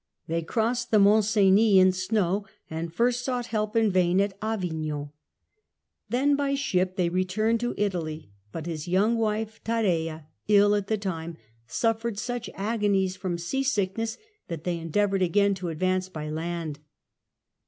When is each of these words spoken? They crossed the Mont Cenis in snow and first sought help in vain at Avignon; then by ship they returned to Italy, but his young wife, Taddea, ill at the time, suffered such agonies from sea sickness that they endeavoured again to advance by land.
They 0.25 0.41
crossed 0.41 0.89
the 0.89 0.97
Mont 0.97 1.25
Cenis 1.25 1.77
in 1.77 1.91
snow 1.91 2.47
and 2.71 2.91
first 2.91 3.23
sought 3.23 3.45
help 3.45 3.75
in 3.75 3.91
vain 3.91 4.19
at 4.19 4.35
Avignon; 4.41 5.11
then 6.09 6.35
by 6.35 6.55
ship 6.55 6.95
they 6.95 7.07
returned 7.07 7.59
to 7.59 7.75
Italy, 7.77 8.31
but 8.51 8.65
his 8.65 8.87
young 8.87 9.15
wife, 9.15 9.63
Taddea, 9.63 10.25
ill 10.47 10.73
at 10.73 10.87
the 10.87 10.97
time, 10.97 11.37
suffered 11.67 12.17
such 12.17 12.49
agonies 12.55 13.15
from 13.15 13.37
sea 13.37 13.61
sickness 13.61 14.17
that 14.47 14.63
they 14.63 14.79
endeavoured 14.79 15.21
again 15.21 15.53
to 15.53 15.69
advance 15.69 16.09
by 16.09 16.31
land. 16.31 16.79